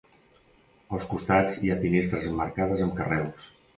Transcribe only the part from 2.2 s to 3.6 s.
emmarcades amb carreus.